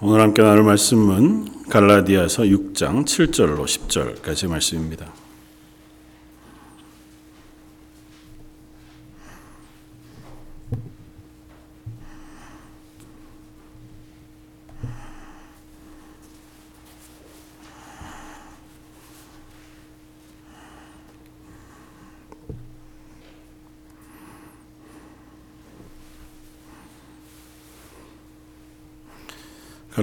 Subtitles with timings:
[0.00, 5.12] 오늘 함께 나눌 말씀은 갈라디아서 6장 7절로 10절까지 말씀입니다.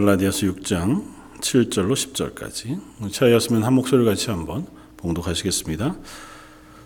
[0.05, 1.03] 갈라디아서 6장
[1.41, 5.95] 7절로 10절까지 차이였으면 한 목소리 같이 한번 봉독하시겠습니다.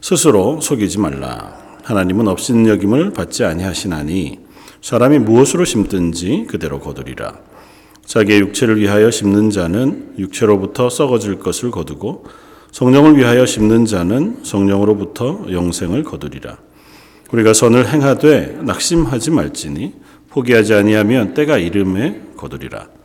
[0.02, 1.58] 스스로 속이지 말라.
[1.84, 4.40] 하나님은 없인 여김을 받지 아니하시나니
[4.82, 7.40] 사람이 무엇으로 심든지 그대로 거두리라.
[8.06, 12.26] 자기의 육체를 위하여 심는 자는 육체로부터 썩어질 것을 거두고
[12.72, 16.58] 성령을 위하여 심는 자는 성령으로부터 영생을 거두리라.
[17.34, 19.94] 우리가 선을 행하되 낙심하지 말지니
[20.30, 22.99] 포기하지 아니하면 때가 이름에 거두리라.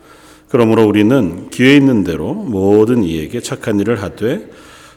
[0.55, 4.53] 그러므로 우리는 기회 있는 대로 모든 이에게 착한 일을 하되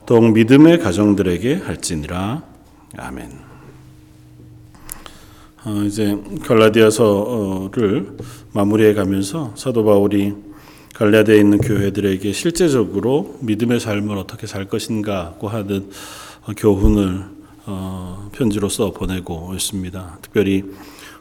[0.05, 2.43] 더욱 믿음의 가정들에게 할지니라.
[2.95, 3.31] 아멘.
[5.65, 6.15] 어, 이제
[6.45, 8.17] 갈라디아서를
[8.53, 10.35] 마무리해 가면서 사도 바울이
[10.93, 15.89] 갈라디아에 있는 교회들에게 실제적으로 믿음의 삶을 어떻게 살 것인가고 하는
[16.55, 17.25] 교훈을
[17.65, 20.19] 어, 편지로 써 보내고 있습니다.
[20.21, 20.65] 특별히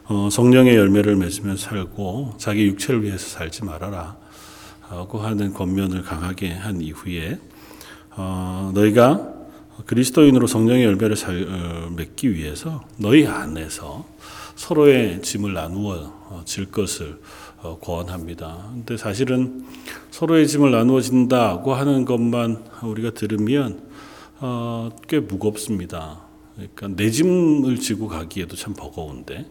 [0.05, 4.26] 어, 성령의 열매를 맺으며 살고 자기 육체를 위해서 살지 말아라
[4.89, 7.39] 하고 하는 권면을 강하게 한 이후에
[8.15, 9.33] 어, 너희가
[9.85, 14.05] 그리스도인으로 성령의 열매를 살, 어, 맺기 위해서 너희 안에서
[14.55, 17.19] 서로의 짐을 나누어 질 것을
[17.61, 18.69] 어, 권합니다.
[18.71, 19.65] 근데 사실은
[20.09, 23.81] 서로의 짐을 나누어진다고 하는 것만 우리가 들으면
[24.39, 26.21] 어, 꽤 무겁습니다.
[26.55, 29.45] 그러니까 내 짐을 지고 가기에도 참 버거운데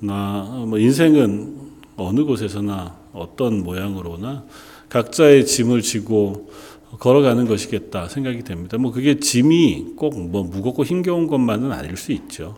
[0.00, 1.56] 나 뭐 인생은
[1.96, 4.44] 어느 곳에서나 어떤 모양으로나
[4.88, 6.50] 각자의 짐을 지고
[6.98, 8.78] 걸어가는 것이겠다 생각이 됩니다.
[8.78, 12.56] 뭐 그게 짐이 꼭 뭐 무겁고 힘겨운 것만은 아닐 수 있죠.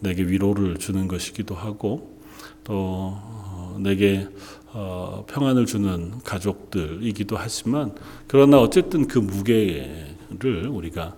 [0.00, 2.18] 내게 위로를 주는 것이기도 하고
[2.64, 4.28] 또 어, 내게
[4.72, 7.94] 어, 평안을 주는 가족들이기도 하지만
[8.26, 11.16] 그러나 어쨌든 그 무게를 우리가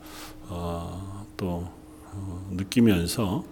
[0.48, 1.68] 어, 또
[2.50, 3.44] 느끼면서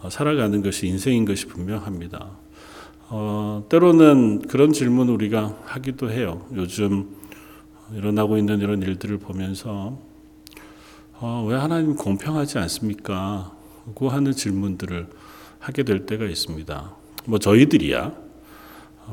[0.00, 2.30] 어, 살아가는 것이 인생인 것이 분명합니다.
[3.08, 6.44] 어, 때로는 그런 질문 우리가 하기도 해요.
[6.54, 7.14] 요즘
[7.94, 9.96] 일어나고 있는 이런 일들을 보면서
[11.12, 13.52] 어, 왜 하나님 공평하지 않습니까?
[13.94, 15.06] 고 하는 질문들을
[15.60, 16.94] 하게 될 때가 있습니다.
[17.26, 18.12] 뭐 저희들이야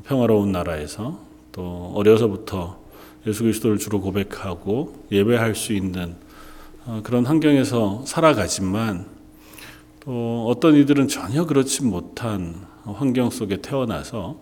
[0.06, 1.20] 평화로운 나라에서
[1.52, 2.80] 또 어려서부터
[3.28, 6.16] 예수 그리스도를 주로 고백하고 예배할 수 있는
[6.88, 9.06] 어, 그런 환경에서 살아가지만
[10.00, 14.40] 또 어떤 이들은 전혀 그렇지 못한 환경 속에 태어나서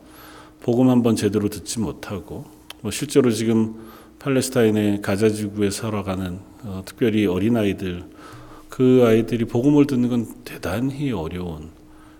[0.61, 2.45] 복음 한번 제대로 듣지 못하고
[2.81, 3.75] 뭐 실제로 지금
[4.19, 8.03] 팔레스타인의 가자 지구에 살아가는 어, 특별히 어린 아이들
[8.69, 11.69] 그 아이들이 복음을 듣는 건 대단히 어려운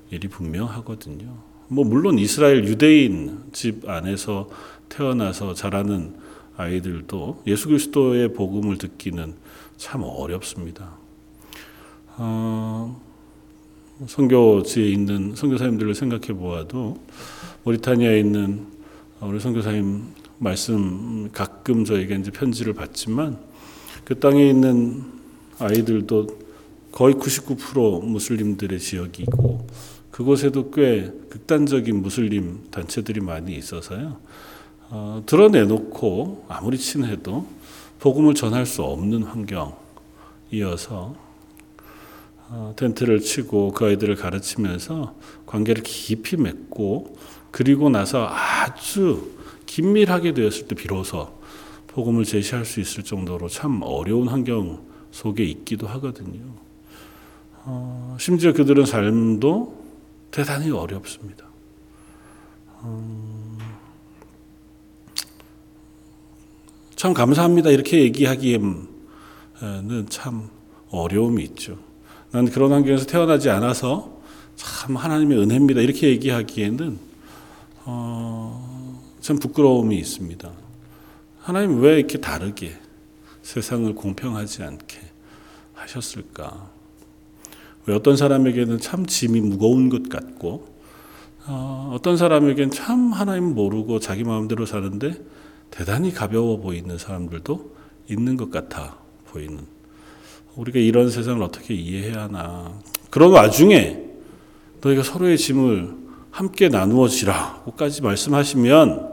[0.10, 1.52] 일이 분명하거든요.
[1.68, 4.50] 뭐 물론 이스라엘 유대인 집 안에서
[4.90, 6.16] 태어나서 자라는
[6.58, 9.36] 아이들도 예수 그리스도의 복음을 듣기는
[9.78, 10.92] 참 어렵습니다.
[12.18, 13.02] 어,
[14.08, 16.98] 선교지에 있는 선교사님들을 생각해 보아도
[17.64, 18.66] 모리타니아에 있는
[19.20, 20.04] 우리 선교사님
[20.40, 23.38] 말씀 가끔 저에게 이제 편지를 받지만
[24.04, 25.04] 그 땅에 있는
[25.60, 26.28] 아이들도
[26.92, 29.68] 거의 99% 무슬림들의 지역이고
[30.10, 34.18] 그곳에도 꽤 극단적인 무슬림 단체들이 많이 있어서요.
[34.90, 37.48] 어, 드러내놓고 아무리 친해도
[38.00, 41.31] 복음을 전할 수 없는 환경이어서 어,
[42.76, 47.18] 텐트를 치고 그 아이들을 가르치면서 관계를 깊이 맺고
[47.52, 49.32] 그리고 나서 아주
[49.66, 51.40] 긴밀하게 되었을 때 비로소
[51.88, 56.42] 복음을 제시할 수 있을 정도로 참 어려운 환경 속에 있기도 하거든요.
[57.64, 59.82] 어, 심지어 그들은 삶도
[60.32, 61.46] 대단히 어렵습니다.
[62.80, 63.58] 어,
[66.96, 67.70] 참 감사합니다.
[67.70, 68.88] 이렇게 얘기하기에는
[70.10, 70.50] 참
[70.90, 71.91] 어려움이 있죠.
[72.32, 74.22] 난 그런 환경에서 태어나지 않아서
[74.56, 75.82] 참 하나님의 은혜입니다.
[75.82, 77.00] 이렇게 얘기하기에는
[77.86, 80.50] 어, 참 부끄러움이 있습니다.
[81.40, 82.74] 하나님 왜 이렇게 다르게
[83.42, 85.00] 세상을 공평하지 않게
[85.74, 86.70] 하셨을까?
[87.88, 90.72] 왜 어떤 사람에게는 참 짐이 무거운 것 같고
[91.48, 95.22] 어, 어떤 사람에게는 참 하나님 모르고 자기 마음대로 사는데
[95.72, 97.76] 대단히 가벼워 보이는 사람들도
[98.10, 99.66] 있는 것 같아 보이는
[100.56, 102.72] 우리가 이런 세상을 어떻게 이해해야 하나.
[103.10, 104.00] 그런 와중에
[104.82, 105.96] 너희가 서로의 짐을
[106.32, 109.12] 함께 나누어지라고까지 말씀하시면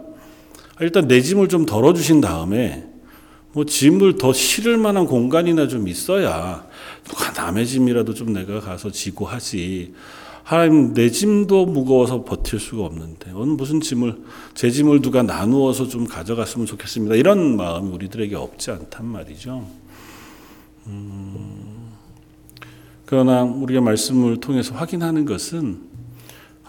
[0.81, 2.87] 일단 내 짐을 좀 덜어주신 다음에
[3.53, 6.67] 뭐 짐을 더 실을 만한 공간이나 좀 있어야
[7.05, 9.95] 누가 남의 짐이라도 좀 내가 가서 지고 하지.
[10.45, 14.17] 하나님 내 짐도 무거워서 버틸 수가 없는데 오늘 무슨 짐을
[14.55, 17.17] 제 짐을 누가 나누어서 좀 가져갔으면 좋겠습니다.
[17.17, 19.67] 이런 마음이 우리들에게 없지 않단 말이죠.
[20.89, 21.93] 음,
[23.07, 25.81] 그러나 우리가 말씀을 통해서 확인하는 것은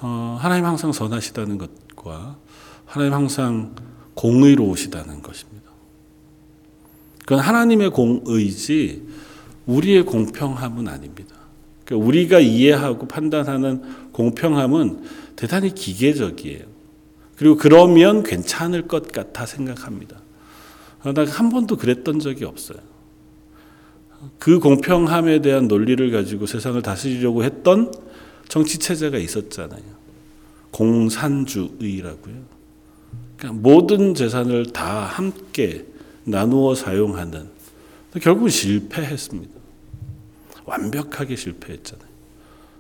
[0.02, 2.38] 어, 하나님 항상 선하시다는 것과
[2.86, 3.76] 하나님 항상
[4.14, 5.70] 공의로우시다는 것입니다.
[7.20, 9.08] 그건 하나님의 공의지
[9.66, 11.36] 우리의 공평함은 아닙니다.
[11.86, 15.04] 그러니까 우리가 이해하고 판단하는 공평함은
[15.36, 16.66] 대단히 기계적이에요.
[17.36, 20.18] 그리고 그러면 괜찮을 것 같아 생각합니다.
[21.02, 22.80] 그러나 한 번도 그랬던 적이 없어요.
[24.38, 27.92] 그 공평함에 대한 논리를 가지고 세상을 다스리려고 했던
[28.48, 29.82] 정치 체제가 있었잖아요.
[30.72, 32.36] 공산주의라고요.
[33.38, 35.86] 그러니까 모든 재산을 다 함께
[36.26, 37.50] 나누어 사용하는
[38.22, 39.54] 결국은 실패했습니다.
[40.66, 42.10] 완벽하게 실패했잖아요.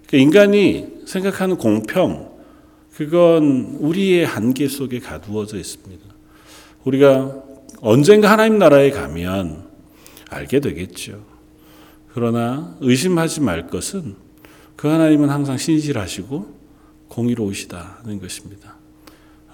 [0.07, 2.37] 그러니까 인간이 생각하는 공평
[2.93, 6.03] 그건 우리의 한계 속에 가두어져 있습니다.
[6.83, 7.43] 우리가
[7.81, 9.69] 언젠가 하나님 나라에 가면
[10.29, 11.28] 알게 되겠죠.
[12.13, 14.15] 그러나 의심하지 말 것은
[14.75, 16.57] 그 하나님은 항상 신실하시고
[17.09, 18.75] 공의로우시다는 것입니다.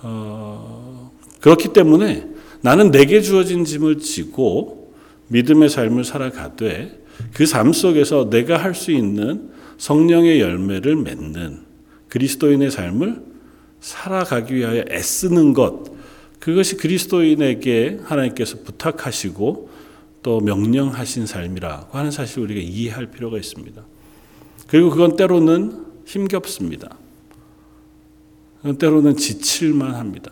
[0.02, 1.12] 어,
[1.42, 2.28] 그렇기 때문에
[2.62, 4.94] 나는 내게 주어진 짐을 지고
[5.28, 7.04] 믿음의 삶을 살아가되
[7.34, 11.60] 그 삶 속에서 내가 할 수 있는 성령의 열매를 맺는
[12.10, 13.22] 그리스도인의 삶을
[13.81, 15.84] 살아가기 위하여 애쓰는 것
[16.40, 19.69] 그것이 그리스도인에게 하나님께서 부탁하시고
[20.25, 23.80] 또 명령하신 삶이라고 하는 사실을 우리가 이해할 필요가 있습니다.
[24.66, 26.98] 그리고 그건 때로는 힘겹습니다.
[28.80, 30.31] 때로는 지칠만 합니다.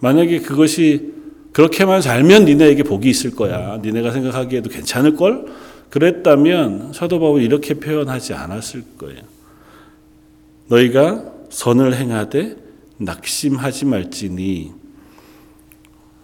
[0.00, 1.12] 만약에 그것이
[1.52, 3.76] 그렇게만 살면 니네에게 복이 있을 거야.
[3.76, 5.46] 니네가 생각하기에도 괜찮을 걸?
[5.90, 9.22] 그랬다면 사도 바울이 이렇게 표현하지 않았을 거예요.
[10.66, 12.56] 너희가 선을 행하되
[12.96, 14.72] 낙심하지 말지니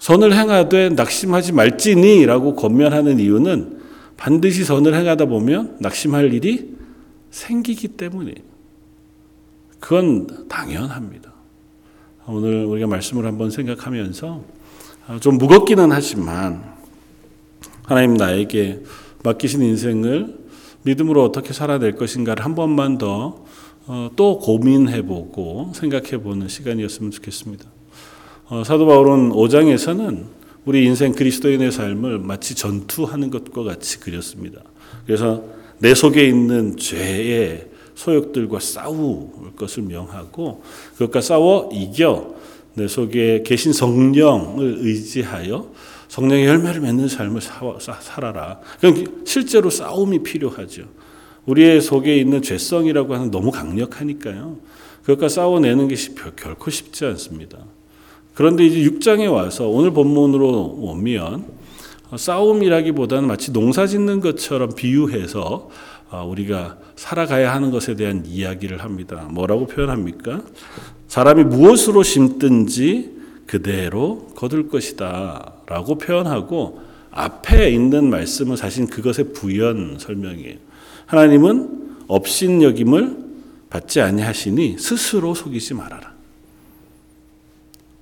[0.06, 3.80] 선을 행하되 낙심하지 말지니라고 권면하는 이유는
[4.16, 6.76] 반드시 선을 행하다 보면 낙심할 일이
[7.32, 8.36] 생기기 때문이에요.
[9.80, 11.32] 그건 당연합니다.
[12.28, 14.44] 오늘 우리가 말씀을 한번 생각하면서
[15.18, 16.62] 좀 무겁기는 하지만
[17.82, 18.84] 하나님 나에게
[19.24, 20.38] 맡기신 인생을
[20.82, 23.44] 믿음으로 어떻게 살아낼 것인가를 한 번만 더
[24.16, 27.75] 또 고민해보고 생각해보는 시간이었으면 좋겠습니다.
[28.48, 30.25] 어, 사도 바울은 5장에서는
[30.66, 34.60] 우리 인생 그리스도인의 삶을 마치 전투하는 것과 같이 그렸습니다.
[35.04, 35.43] 그래서
[35.78, 37.66] 내 속에 있는 죄의
[37.96, 40.62] 소욕들과 싸울 것을 명하고
[40.93, 42.37] 그것과 싸워 이겨
[42.75, 45.72] 내 속에 계신 성령을 의지하여
[46.06, 48.60] 성령의 열매를 맺는 삶을 살아라.
[49.25, 50.84] 실제로 싸움이 필요하죠.
[51.46, 54.58] 우리의 속에 있는 죄성이라고 하는 너무 강력하니까요.
[55.02, 57.58] 그것과 싸워내는 것이 결코 쉽지 않습니다.
[58.36, 61.46] 그런데 이제 6장에 와서 오늘 본문으로 오면
[62.14, 65.70] 싸움이라기보다는 마치 농사 짓는 것처럼 비유해서
[66.28, 69.26] 우리가 살아가야 하는 것에 대한 이야기를 합니다.
[69.30, 70.42] 뭐라고 표현합니까?
[71.08, 73.16] 사람이 무엇으로 심든지
[73.46, 75.54] 그대로 거둘 것이다.
[75.64, 76.80] 라고 표현하고
[77.12, 80.56] 앞에 있는 말씀은 사실 그것의 부연 설명이에요.
[81.06, 83.16] 하나님은 업신여김을
[83.70, 86.15] 받지 아니하시니 스스로 속이지 말아라.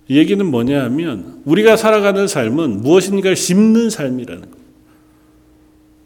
[0.08, 4.64] 이 얘기는 뭐냐 하면 우리가 살아가는 삶은 무엇인가를 심는 삶이라는 거예요.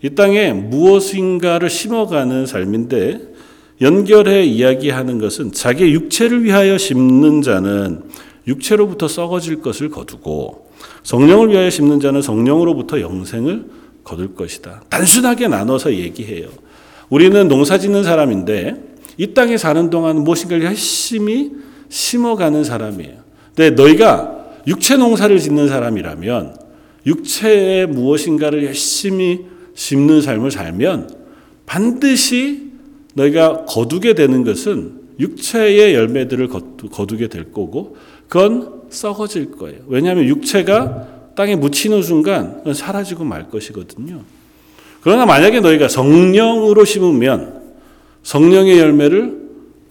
[0.02, 3.20] 이 땅에 무엇인가를 심어가는 삶인데
[3.80, 8.02] 연결해 이야기하는 것은 자기 육체를 위하여 심는 자는
[8.46, 10.68] 육체로부터 썩어질 것을 거두고
[11.02, 13.66] 성령을 위하여 심는 자는 성령으로부터 영생을
[14.04, 14.82] 거둘 것이다.
[14.88, 16.48] 단순하게 나눠서 얘기해요.
[17.08, 18.76] 우리는 농사 짓는 사람인데
[19.16, 21.50] 이 땅에 사는 동안 무엇인가를 열심히
[21.88, 23.27] 심어가는 사람이에요.
[23.58, 24.36] 근데 너희가
[24.68, 26.56] 육체 농사를 짓는 사람이라면
[27.06, 31.10] 육체에 무엇인가를 열심히 심는 삶을 살면
[31.66, 32.70] 반드시
[33.14, 36.48] 너희가 거두게 되는 것은 육체의 열매들을
[36.92, 37.96] 거두게 될 거고
[38.28, 39.80] 그건 썩어질 거예요.
[39.88, 44.20] 왜냐하면 육체가 땅에 묻히는 순간 사라지고 말 것이거든요.
[45.00, 47.60] 그러나 만약에 너희가 성령으로 심으면
[48.22, 49.37] 성령의 열매를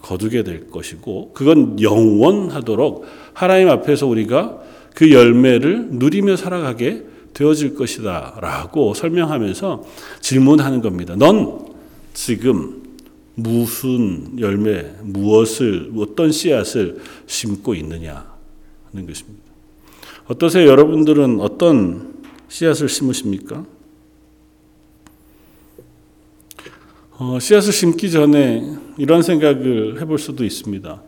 [0.08, 4.58] 거두게 될 것이고 그건 영원하도록 하나님 앞에서 우리가
[4.94, 9.84] 그 열매를 누리며 살아가게 되어질 것이다 라고 설명하면서
[10.20, 11.14] 질문하는 겁니다.
[11.14, 11.58] 넌
[12.14, 12.82] 지금
[13.34, 18.34] 무슨 열매, 무엇을, 어떤 씨앗을 심고 있느냐
[18.90, 19.44] 하는 것입니다.
[20.26, 20.66] 어떠세요?
[20.68, 22.14] 여러분들은 어떤
[22.48, 23.64] 씨앗을 심으십니까?
[27.18, 31.02] 어, 씨앗을 심기 전에 이런 생각을 해볼 수도 있습니다.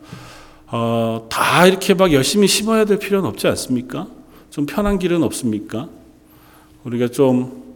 [0.67, 4.07] 어, 다 이렇게 막 열심히 심어야 될 필요는 없지 않습니까?
[4.49, 5.89] 좀 편한 길은 없습니까?
[6.83, 7.75] 우리가 좀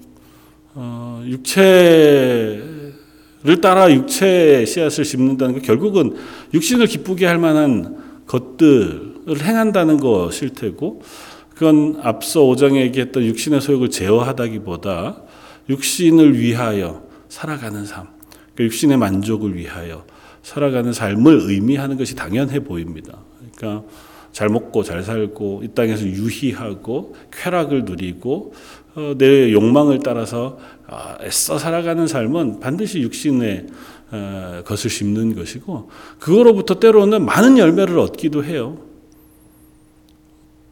[0.74, 2.94] 어, 육체를
[3.62, 6.16] 따라 육체의 씨앗을 심는다는 거 결국은
[6.54, 11.02] 육신을 기쁘게 할 만한 것들을 행한다는 것일 테고
[11.54, 15.22] 그건 앞서 오장에 얘기했던 육신의 소욕을 제어하다기보다
[15.70, 18.08] 육신을 위하여 살아가는 삶,
[18.56, 20.06] 그러니까 육신의 만족을 위하여
[20.42, 23.20] 살아가는 삶을 의미하는 것이 당연해 보입니다.
[23.56, 23.88] 그러니까
[24.32, 28.54] 잘 먹고 잘 살고 이 땅에서 유희하고 쾌락을 누리고
[28.96, 30.58] 어, 내 욕망을 따라서
[30.88, 33.68] 아, 애써 살아가는 삶은 반드시 육신의
[34.12, 38.78] 어, 것을 심는 것이고 그거로부터 때로는 많은 열매를 얻기도 해요.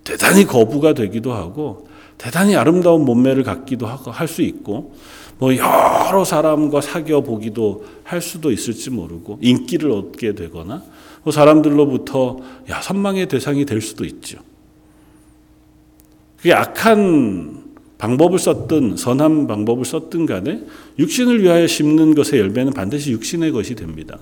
[0.04, 1.88] 대단히 거부가 되기도 하고
[2.18, 4.94] 대단히 아름다운 몸매를 갖기도 하고 할 수 있고
[5.44, 10.82] 뭐 여러 사람과 사귀어 보기도 할 수도 있을지 모르고 인기를 얻게 되거나
[11.24, 12.38] 뭐 사람들로부터
[12.70, 14.40] 야 선망의 대상이 될 수도 있죠.
[16.38, 17.62] 그게 악한
[17.98, 20.64] 방법을 썼든 선한 방법을 썼든 간에
[20.98, 24.20] 육신을 위하여 심는 것의 열매는 반드시 육신의 것이 됩니다.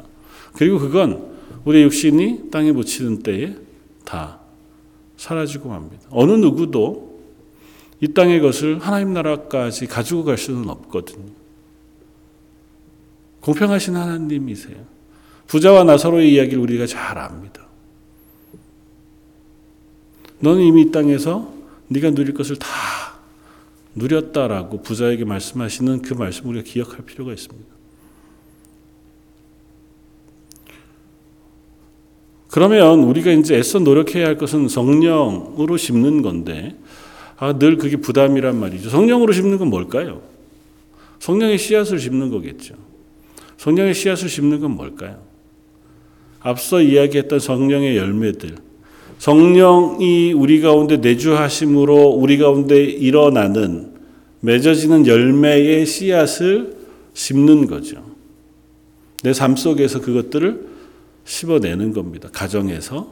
[0.54, 1.24] 그리고 그건
[1.66, 3.54] 우리 육신이 땅에 묻히는 때에
[4.06, 4.40] 다
[5.18, 6.02] 사라지고 맙니다.
[6.10, 7.11] 어느 누구도
[8.02, 11.32] 이 땅의 것을 하나님 나라까지 가지고 갈 수는 없거든요.
[13.42, 14.78] 공평하신 하나님이세요.
[15.48, 17.68] 부자와 나사로의 이야기를 우리가 잘 압니다.
[20.40, 21.54] 너는 이미 이 땅에서
[21.88, 22.68] 네가 누릴 것을 다
[23.94, 27.70] 누렸다라고 부자에게 말씀하시는 그 말씀 우리가 기억할 필요가 있습니다.
[32.50, 36.78] 그러면 우리가 이제 애써 노력해야 할 것은 성령으로 심는 건데
[37.42, 38.92] 아, 늘 그게 부담이란 말이죠.
[38.92, 40.22] 성령으로 심는 건 뭘까요?
[41.18, 42.76] 성령의 씨앗을 심는 거겠죠.
[43.58, 45.20] 성령의 씨앗을 심는 건 뭘까요?
[46.40, 48.58] 앞서 이야기했던 성령의 열매들.
[49.18, 53.92] 성령이 우리 가운데 내주하심으로 우리 가운데 일어나는
[54.42, 56.76] 맺어지는 열매의 씨앗을
[57.14, 58.04] 심는 거죠.
[59.24, 60.68] 내 삶 속에서 그것들을
[61.26, 62.30] 심어내는 겁니다.
[62.32, 63.08] 가정에서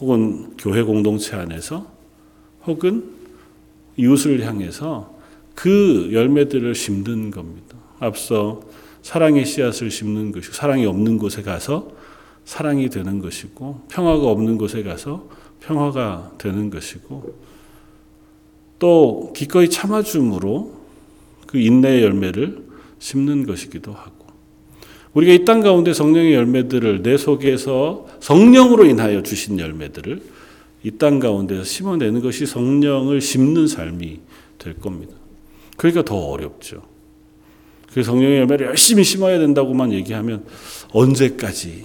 [0.00, 1.86] 혹은 교회 공동체 안에서
[2.66, 3.17] 혹은
[3.98, 5.14] 이웃을 향해서
[5.54, 7.76] 그 열매들을 심는 겁니다.
[7.98, 8.62] 앞서
[9.02, 11.90] 사랑의 씨앗을 심는 것이고 사랑이 없는 곳에 가서
[12.44, 15.28] 사랑이 되는 것이고 평화가 없는 곳에 가서
[15.60, 17.34] 평화가 되는 것이고
[18.78, 20.78] 또 기꺼이 참아줌으로
[21.46, 22.64] 그 인내의 열매를
[22.98, 24.26] 심는 것이기도 하고
[25.14, 30.22] 우리가 이 땅 가운데 성령의 열매들을 내 속에서 성령으로 인하여 주신 열매들을
[30.84, 34.20] 이 땅 가운데서 심어내는 것이 성령을 심는 삶이
[34.58, 35.14] 될 겁니다.
[35.76, 36.82] 그러니까 더 어렵죠.
[37.92, 40.44] 그 성령의 열매를 열심히 심어야 된다고만 얘기하면
[40.92, 41.84] 언제까지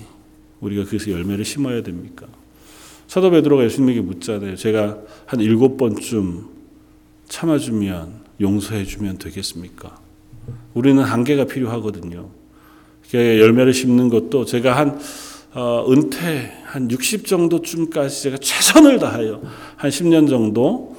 [0.60, 2.28] 우리가 그래서 열매를 심어야 됩니까?
[3.08, 4.56] 사도 베드로가 예수님에게 묻잖아요.
[4.56, 6.48] 제가 한 일곱 번쯤
[7.30, 10.00] 참아주면 용서해주면 되겠습니까?
[10.74, 12.30] 우리는 한계가 필요하거든요.
[13.14, 15.00] 열매를 심는 것도 제가 한
[15.54, 19.42] 어, 은퇴 한 60 정도쯤까지 제가 최선을 다하여
[19.76, 20.96] 한 10년 정도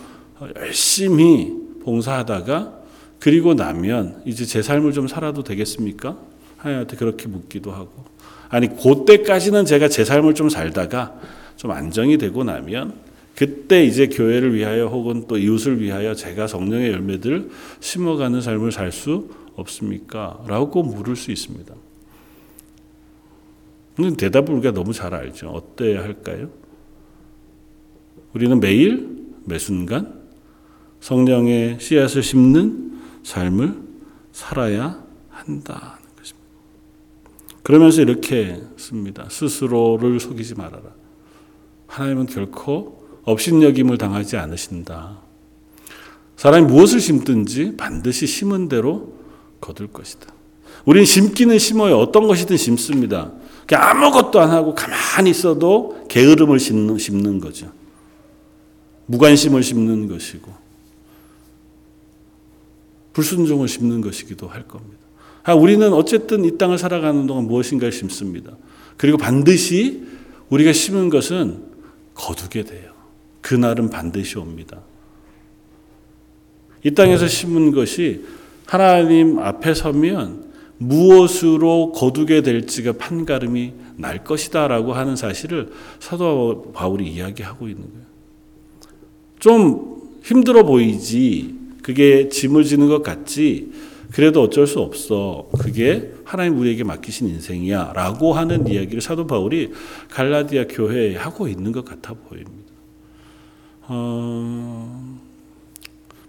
[0.56, 1.52] 열심히
[1.82, 2.78] 봉사하다가
[3.18, 6.16] 그리고 나면 이제 제 삶을 좀 살아도 되겠습니까?
[6.58, 8.04] 하나님한테 그렇게 묻기도 하고
[8.50, 11.18] 아니 그때까지는 제가 제 삶을 좀 살다가
[11.56, 12.94] 좀 안정이 되고 나면
[13.34, 17.50] 그때 이제 교회를 위하여 혹은 또 이웃을 위하여 제가 성령의 열매들을
[17.80, 20.38] 심어가는 삶을 살 수 없습니까?
[20.46, 21.74] 라고 물을 수 있습니다.
[23.96, 25.48] 근데 대답을 우리가 너무 잘 알죠.
[25.48, 26.50] 어때야 할까요?
[28.34, 30.20] 우리는 매일, 매 순간
[31.00, 33.80] 성령의 씨앗을 심는 삶을
[34.32, 35.98] 살아야 한다.
[37.62, 39.26] 그러면서 이렇게 씁니다.
[39.30, 40.82] 스스로를 속이지 말아라.
[41.86, 45.18] 하나님은 결코 업신여김을 당하지 않으신다.
[46.36, 49.14] 사람이 무엇을 심든지 반드시 심은 대로
[49.60, 50.32] 거둘 것이다.
[50.84, 51.98] 우리는 심기는 심어요.
[51.98, 53.32] 어떤 것이든 심습니다.
[53.72, 57.72] 아무것도 안 하고 가만히 있어도 게으름을 심는, 심는 거죠.
[59.06, 60.52] 무관심을 심는 것이고,
[63.14, 64.98] 불순종을 심는 것이기도 할 겁니다.
[65.44, 68.56] 아, 우리는 어쨌든 이 땅을 살아가는 동안 무엇인가를 심습니다.
[68.96, 70.04] 그리고 반드시
[70.48, 71.64] 우리가 심은 것은
[72.14, 72.92] 거두게 돼요.
[73.40, 74.80] 그날은 반드시 옵니다.
[76.82, 78.24] 이 땅에서 심은 것이
[78.66, 87.82] 하나님 앞에 서면 무엇으로 거두게 될지가 판가름이 날 것이다라고 하는 사실을 사도 바울이 이야기하고 있는
[87.82, 88.04] 거예요.
[89.38, 91.54] 좀 힘들어 보이지.
[91.82, 93.72] 그게 짐을 지는 것 같지.
[94.10, 95.48] 그래도 어쩔 수 없어.
[95.58, 97.92] 그게 하나님 우리에게 맡기신 인생이야.
[97.94, 99.72] 라고 하는 이야기를 사도 바울이
[100.10, 102.72] 갈라디아 교회에 하고 있는 것 같아 보입니다.
[103.86, 105.18] 어,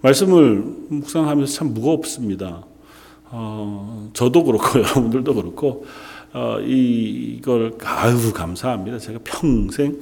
[0.02, 2.66] 말씀을 묵상하면서 참 무겁습니다.
[3.32, 5.86] 어, 저도 그렇고 여러분들도 그렇고
[6.34, 9.00] 어, 이, 이걸 아유 감사합니다.
[9.00, 10.00] 제가 평생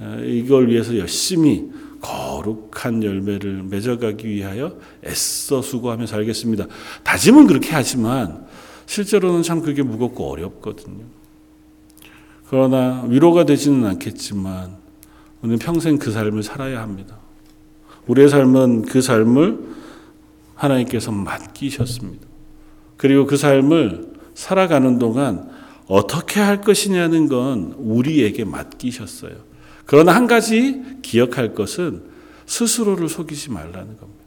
[0.00, 1.70] 어, 이걸 위해서 열심히
[2.00, 6.66] 거룩한 열매를 맺어가기 위하여 애써 수고하며 살겠습니다.
[7.02, 8.46] 다짐은 그렇게 하지만
[8.86, 11.04] 실제로는 참 그게 무겁고 어렵거든요.
[12.48, 14.76] 그러나 위로가 되지는 않겠지만
[15.42, 17.18] 우리는 평생 그 삶을 살아야 합니다.
[18.06, 19.76] 우리의 삶은 그 삶을
[20.54, 22.27] 하나님께서 맡기셨습니다.
[22.98, 25.48] 그리고 그 삶을 살아가는 동안
[25.86, 29.32] 어떻게 할 것이냐는 건 우리에게 맡기셨어요.
[29.86, 32.02] 그러나 한 가지 기억할 것은
[32.44, 34.24] 스스로를 속이지 말라는 겁니다.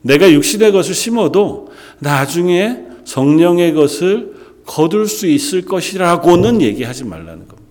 [0.00, 4.34] 내가 육신의 것을 심어도 나중에 성령의 것을
[4.64, 7.70] 거둘 수 있을 것이라고는 얘기하지 말라는 겁니다.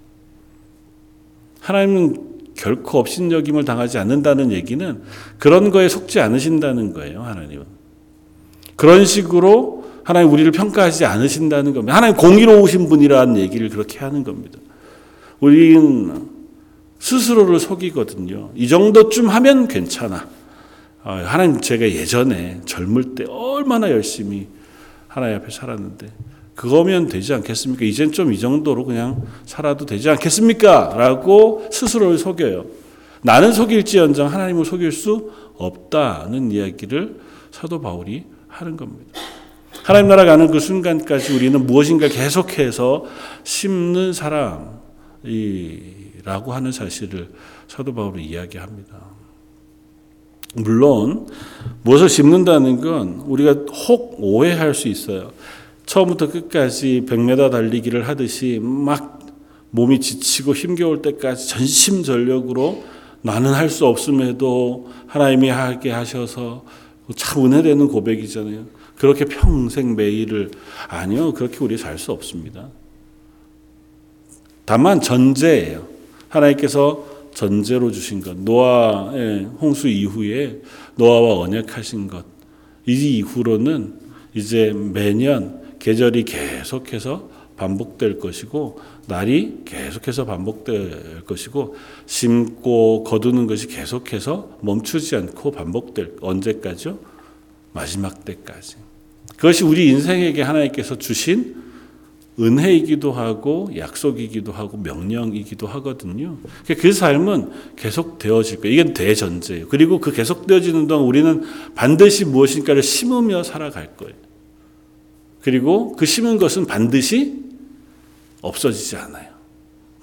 [1.62, 5.02] 하나님은 결코 업신여김을 당하지 않는다는 얘기는
[5.40, 7.66] 그런 거에 속지 않으신다는 거예요, 하나님은.
[8.76, 11.96] 그런 식으로 하나님 우리를 평가하지 않으신다는 겁니다.
[11.98, 14.60] 하나님 공의로우신 분이라는 얘기를 그렇게 하는 겁니다.
[15.40, 16.30] 우리는
[17.00, 18.52] 스스로를 속이거든요.
[18.56, 20.28] 이 정도쯤 하면 괜찮아.
[21.04, 24.48] 아, 하나님 제가 예전에 젊을 때 얼마나 열심히
[25.08, 26.08] 하나님 앞에 살았는데
[26.54, 27.84] 그거면 되지 않겠습니까?
[27.84, 30.94] 이젠 좀 이 정도로 그냥 살아도 되지 않겠습니까?
[30.96, 32.66] 라고 스스로를 속여요.
[33.24, 37.20] 나는 속일지언정 하나님을 속일 수 없다는 이야기를
[37.50, 39.20] 사도 바울이 하는 겁니다.
[39.86, 43.06] 하나님 나라 가는 그 순간까지 우리는 무엇인가 계속해서
[43.44, 44.74] 심는 사람이라고
[46.48, 47.30] 하는 사실을
[47.68, 48.96] 사도 바울이 이야기합니다.
[50.56, 51.28] 물론
[51.84, 55.32] 무엇을 심는다는 건 우리가 혹 오해할 수 있어요.
[55.86, 59.20] 처음부터 끝까지 100m 달리기를 하듯이 막
[59.70, 62.84] 몸이 지치고 힘겨울 때까지 전심전력으로
[63.22, 66.66] 나는 할 수 없음에도 하나님이 하게 하셔서
[67.16, 68.66] 참 은혜되는 고백이잖아요.
[68.98, 70.52] 그렇게 평생 매일을
[70.88, 72.70] 아니요 그렇게 우리 살 수 없습니다.
[74.66, 75.88] 다만 전제예요.
[76.30, 80.62] 하나님께서 전제로 주신 것 노아의 홍수 이후에
[80.96, 82.36] 노아와 언약하신 것
[82.88, 84.00] 이 이후로는
[84.34, 95.16] 이제 매년 계절이 계속해서 반복될 것이고 날이 계속해서 반복될 것이고 심고 거두는 것이 계속해서 멈추지
[95.16, 97.00] 않고 반복될 언제까지요?
[97.72, 98.76] 마지막 때까지.
[99.46, 101.56] 그것이 우리 인생에게 하나님께서 주신
[102.40, 106.40] 은혜이기도 하고 약속이기도 하고 명령이기도 하거든요.
[106.66, 108.74] 그 삶은 계속 되어질 거예요.
[108.74, 109.68] 이게 대전제예요.
[109.68, 111.44] 그리고 그 계속 되어지는 동안 우리는
[111.76, 114.16] 반드시 무엇인가를 심으며 살아갈 거예요.
[115.44, 117.44] 그리고 그 심은 것은 반드시
[118.42, 119.30] 없어지지 않아요.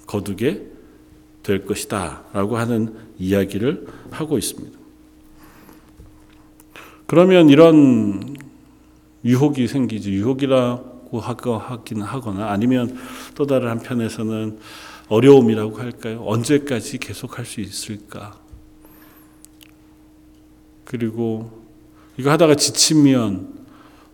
[0.05, 0.61] 거두게
[1.43, 2.23] 될 것이다.
[2.31, 4.79] 라고 하는 이야기를 하고 있습니다.
[7.07, 8.41] 그러면 이런
[9.25, 10.11] 유혹이 생기지.
[10.11, 12.97] 유혹이라고 하긴 하거나 아니면
[13.35, 14.59] 또 다른 한편에서는
[15.07, 16.23] 어려움이라고 할까요?
[16.25, 18.37] 언제까지 계속 할 수 있을까?
[20.85, 21.63] 그리고
[22.17, 23.63] 이거 하다가 지치면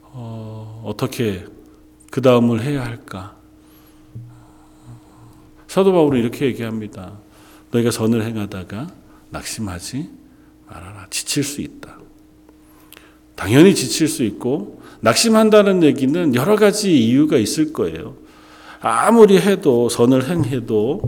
[0.02, 1.46] 어, 어떻게
[2.12, 3.36] 그 다음을 해야 할까?
[5.68, 7.18] 사도 바울은 이렇게 얘기합니다.
[7.72, 8.88] 너희가 선을 행하다가
[9.30, 10.10] 낙심하지
[10.68, 11.08] 말아라.
[11.12, 12.00] 지칠 수 있다.
[13.36, 18.16] 당연히 지칠 수 있고 낙심한다는 얘기는 여러 가지 이유가 있을 거예요.
[18.82, 21.02] 아무리 해도 선을 행해도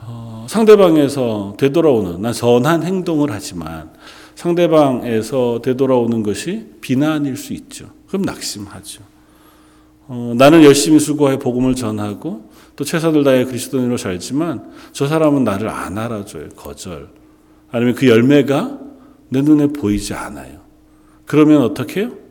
[0.00, 3.90] 어, 상대방에서 되돌아오는 난 선한 행동을 하지만
[4.34, 7.86] 상대방에서 되돌아오는 것이 비난일 수 있죠.
[8.08, 9.02] 그럼 낙심하죠.
[10.08, 15.96] 어, 나는 열심히 수고해 복음을 전하고 또 최선을 다해 그리스도인으로 살지만 저 사람은 나를 안
[15.98, 16.50] 알아줘요.
[16.50, 17.08] 거절.
[17.70, 18.78] 아니면 그 열매가
[19.30, 20.60] 내 눈에 보이지 않아요.
[21.24, 22.25] 그러면 어떻게 해요?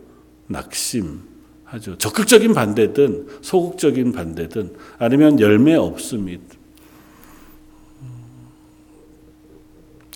[0.48, 1.98] 낙심하죠.
[1.98, 6.56] 적극적인 반대든 소극적인 반대든 아니면 열매 없습니다.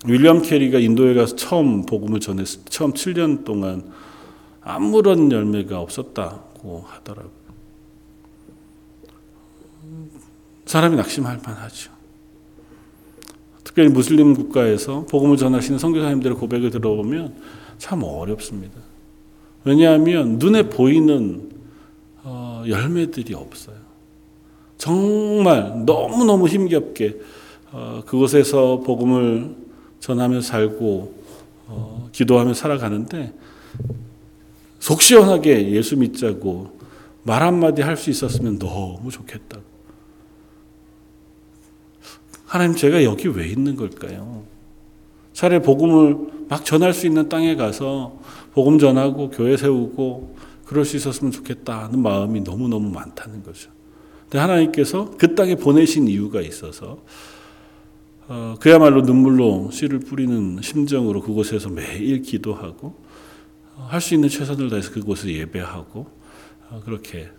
[0.05, 3.91] 윌리엄 캐리가 인도에 가서 처음 복음을 전했을 때 처음 7년 동안
[4.61, 7.39] 아무런 열매가 없었다고 하더라고요.
[10.65, 11.91] 사람이 낙심할 만하죠.
[13.63, 17.35] 특별히 무슬림 국가에서 복음을 전하시는 선교사님들의 고백을 들어보면
[17.77, 18.88] 참 어렵습니다.
[19.63, 21.49] 왜냐하면 눈에 보이는
[22.23, 23.77] 어, 열매들이 없어요.
[24.77, 27.19] 정말 너무너무 힘겹게
[27.71, 29.55] 어, 그곳에서 복음을
[29.99, 31.19] 전하며 살고
[31.67, 33.33] 어, 기도하며 살아가는데
[34.79, 36.79] 속 시원하게 예수 믿자고
[37.23, 39.63] 말 한마디 할 수 있었으면 너무 좋겠다고.
[42.45, 44.43] 하나님 제가 여기 왜 있는 걸까요?
[45.33, 48.17] 차라리 복음을 막 전할 수 있는 땅에 가서
[48.53, 50.35] 복음 전하고 교회 세우고
[50.65, 53.71] 그럴 수 있었으면 좋겠다는 마음이 너무너무 많다는 거죠.
[54.23, 56.99] 근데 하나님께서 그 땅에 보내신 이유가 있어서
[58.27, 62.93] 어, 그야말로 눈물로 씨를 뿌리는 심정으로 그곳에서 매일 기도하고
[63.75, 66.05] 어, 할수 있는 최선을 다해서 그곳을 예배하고
[66.69, 67.29] 어, 그렇게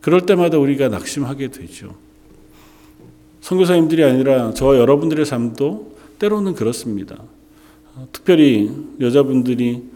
[0.00, 1.94] 그럴 때마다 우리가 낙심하게 되죠.
[3.40, 7.22] 선교사님들이 아니라 저와 여러분들의 삶도 때로는 그렇습니다.
[7.94, 9.95] 어, 특별히 여자분들이 어,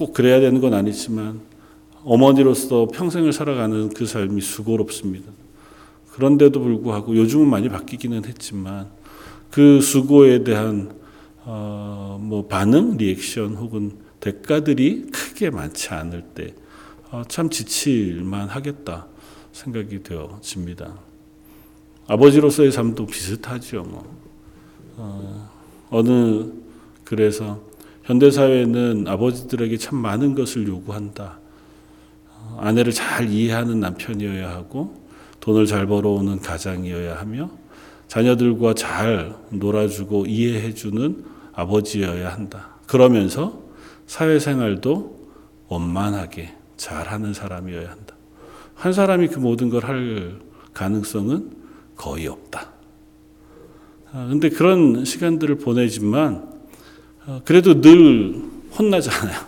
[0.00, 1.42] 꼭 그래야 되는 건 아니지만
[2.04, 5.30] 어머니로서 평생을 살아가는 그 삶이 수고롭습니다.
[6.12, 8.88] 그런데도 불구하고 요즘은 많이 바뀌기는 했지만
[9.50, 10.94] 그 수고에 대한
[11.44, 16.54] 어, 뭐 반응, 리액션 혹은 대가들이 크게 많지 않을 때
[17.10, 19.06] 어, 참 지칠만 하겠다
[19.52, 20.94] 생각이 되어집니다.
[22.06, 23.82] 아버지로서의 삶도 비슷하죠.
[23.82, 24.18] 뭐.
[24.96, 25.50] 어,
[25.90, 26.52] 어느
[27.04, 27.69] 그래서
[28.10, 31.38] 현대 사회는 아버지들에게 참 많은 것을 요구한다.
[32.28, 35.00] 어, 아내를 잘 이해하는 남편이어야 하고
[35.38, 37.50] 돈을 잘 벌어오는 가장이어야 하며
[38.08, 42.70] 자녀들과 잘 놀아주고 이해해주는 아버지여야 한다.
[42.88, 43.62] 그러면서
[44.08, 45.28] 사회생활도
[45.68, 48.16] 원만하게 잘하는 사람이어야 한다.
[48.74, 50.40] 한 사람이 그 모든 걸 할
[50.74, 51.52] 가능성은
[51.94, 52.72] 거의 없다.
[54.10, 56.49] 아, 근데 그런 시간들을 보내지만 어,
[57.44, 58.42] 그래도 늘
[58.78, 59.38] 혼나잖아요.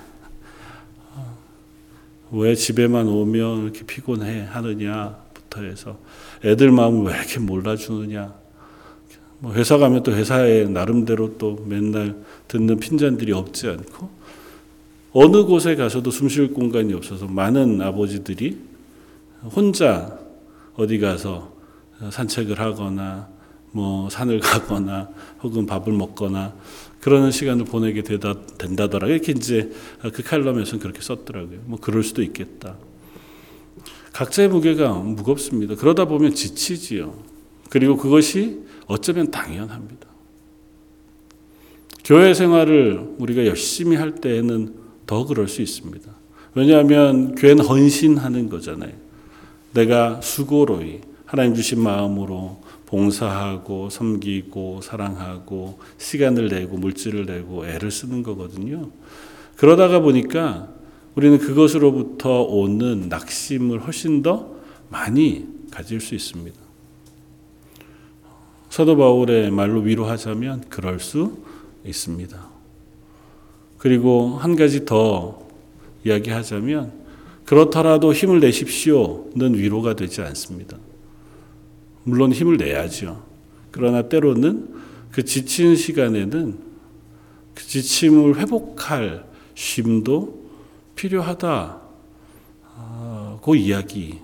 [1.15, 1.37] 어,
[2.33, 5.99] 왜 집에만 오면 이렇게 피곤해 하느냐부터 해서
[6.45, 8.35] 애들 마음을 왜 이렇게 몰라주느냐.
[9.39, 14.09] 뭐 회사 가면 또 회사에 나름대로 또 맨날 듣는 핀잔들이 없지 않고
[15.15, 18.59] 어느 곳에 가서도 숨 쉴 공간이 없어서 많은 아버지들이
[19.45, 20.19] 혼자
[20.77, 21.53] 어디 가서
[22.11, 23.29] 산책을 하거나
[23.73, 25.09] 뭐 산을 가거나
[25.43, 26.55] 혹은 밥을 먹거나
[27.03, 29.73] 그러는 시간을 보내게 되다 된다더라 이렇게 이제
[30.15, 31.59] 그 칼럼에서는 그렇게 썼더라고요.
[31.65, 32.77] 뭐 그럴 수도 있겠다.
[34.12, 35.75] 각자의 무게가 무겁습니다.
[35.75, 37.25] 그러다 보면 지치지요.
[37.71, 40.07] 그리고 그것이 어쩌면 당연합니다.
[42.05, 46.09] 교회 생활을 우리가 열심히 할 때에는 더 그럴 수 있습니다.
[46.55, 48.93] 왜냐하면 교회는 헌신하는 거잖아요.
[49.75, 52.61] 내가 수고로이 하나님 주신 마음으로
[52.92, 58.90] 봉사하고 섬기고 사랑하고 시간을 내고 물질을 내고 애를 쓰는 거거든요.
[59.57, 60.68] 그러다가 보니까
[61.14, 64.50] 우리는 그것으로부터 오는 낙심을 훨씬 더
[64.90, 66.59] 많이 가질 수 있습니다.
[68.68, 71.38] 사도 바울의 말로 위로하자면 그럴 수
[71.87, 72.46] 있습니다.
[73.78, 75.40] 그리고 한 가지 더
[76.05, 76.92] 이야기하자면
[77.46, 80.76] 그렇더라도 힘을 내십시오는 위로가 되지 않습니다.
[82.05, 83.25] 물론 힘을 내야죠.
[83.71, 84.69] 그러나 때로는
[85.11, 86.59] 그 지친 시간에는
[87.55, 90.43] 그 지침을 회복할 쉼도
[90.97, 91.81] 필요하다고
[93.57, 94.23] 이야기합니다.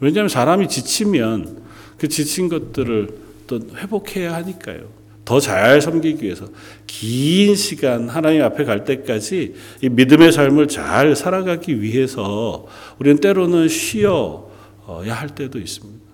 [0.00, 1.62] 왜냐하면 사람이 지치면
[1.98, 4.96] 그 지친 것들을 또 회복해야 하니까요.
[5.24, 6.48] 더 잘 섬기기 위해서
[6.86, 12.68] 긴 시간 하나님 앞에 갈 때까지 이 믿음의 삶을 잘 살아가기 위해서
[13.00, 16.05] 우리는 때로는 쉬어야 할 때도 있습니다.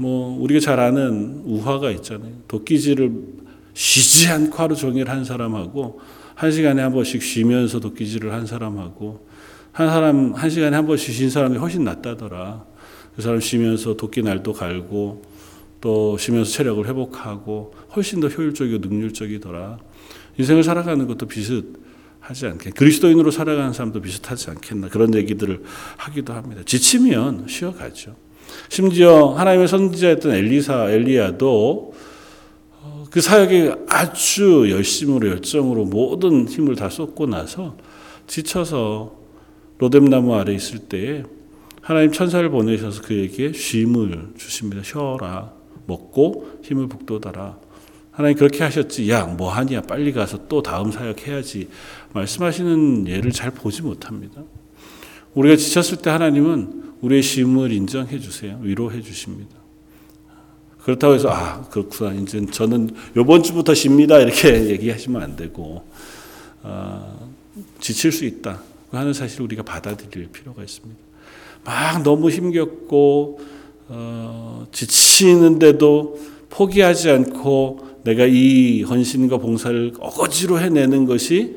[0.00, 2.32] 뭐 우리가 잘 아는 우화가 있잖아요.
[2.48, 3.12] 도끼질을
[3.74, 6.00] 쉬지 않고 하루 종일 한 사람하고
[6.34, 9.28] 한 시간에 한 번씩 쉬면서 도끼질을 한 사람하고
[9.72, 12.64] 한 사람 한 시간에 한 번씩 쉰 사람이 훨씬 낫다더라.
[13.14, 15.22] 그 사람 쉬면서 도끼 날도 갈고
[15.82, 19.78] 또 쉬면서 체력을 회복하고 훨씬 더 효율적이고 능률적이더라.
[20.38, 25.62] 인생을 살아가는 것도 비슷하지 않겠 그리스도인으로 살아가는 사람도 비슷하지 않겠나 그런 얘기들을
[25.98, 26.62] 하기도 합니다.
[26.64, 28.29] 지치면 쉬어가죠.
[28.68, 31.94] 심지어 하나님의 선지자였던 엘리사, 엘리야도
[32.82, 37.76] 어, 그 사역에 아주 열심으로 열정으로 모든 힘을 다 쏟고 나서
[38.26, 39.18] 지쳐서
[39.78, 41.24] 로뎀나무 아래 있을 때에
[41.80, 44.82] 하나님 천사를 보내셔서 그에게 쉼을 주십니다.
[44.84, 45.52] 쉬어라.
[45.86, 47.58] 먹고 힘을 북돋아라.
[48.12, 49.10] 하나님 그렇게 하셨지.
[49.10, 49.82] 야, 뭐 하냐.
[49.82, 51.68] 빨리 가서 또 다음 사역 해야지.
[52.12, 54.42] 말씀하시는 예를 잘 보지 못합니다.
[55.34, 58.58] 우리가 지쳤을 때 하나님은 우리의 쉼을 인정해 주세요.
[58.62, 59.60] 위로해 주십니다.
[60.82, 65.84] 그렇다고 해서 아 그렇구나 이제 저는 이번 주부터 쉽니다 이렇게 얘기하시면 안 되고
[66.62, 67.30] 어,
[67.80, 71.00] 지칠 수 있다 하는 사실을 우리가 받아들일 필요가 있습니다.
[71.64, 73.40] 막 너무 힘겹고
[73.88, 81.56] 어, 지치는데도 포기하지 않고 내가 이 헌신과 봉사를 어거지로 해내는 것이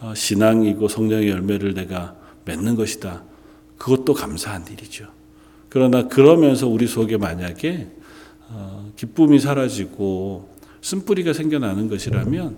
[0.00, 3.29] 어, 신앙이고 성령의 열매를 내가 맺는 것이다.
[3.80, 5.06] 그것도 감사한 일이죠.
[5.70, 7.88] 그러나 그러면서 우리 속에 만약에
[8.50, 10.50] 어, 기쁨이 사라지고
[10.82, 12.56] 쓴뿌리가 생겨나는 것이라면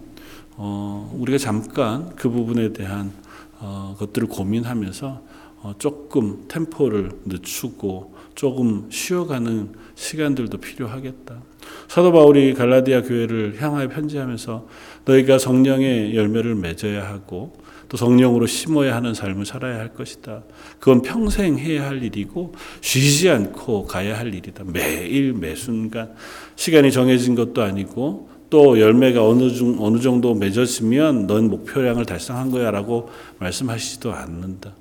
[0.56, 3.12] 어, 우리가 잠깐 그 부분에 대한
[3.60, 5.22] 어, 것들을 고민하면서
[5.62, 11.40] 어, 조금 템포를 늦추고 조금 쉬어가는 시간들도 필요하겠다.
[11.86, 14.66] 사도 바울이 갈라디아 교회를 향하여 편지하면서
[15.04, 17.61] 너희가 성령의 열매를 맺어야 하고
[17.92, 20.44] 또 성령으로 심어야 하는 삶을 살아야 할 것이다.
[20.78, 24.64] 그건 평생 해야 할 일이고 쉬지 않고 가야 할 일이다.
[24.66, 26.14] 매일 매 순간
[26.56, 33.10] 시간이 정해진 것도 아니고 또 열매가 어느 중 어느 정도 맺어지면 넌 목표량을 달성한 거야라고
[33.38, 34.72] 말씀하시지도 않는다.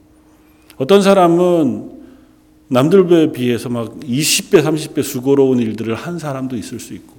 [0.78, 1.92] 어떤 사람은
[2.70, 7.14] 남들에 비해서 막 20배, 30배 수고로운 일들을 한 사람도 있을 수 있고,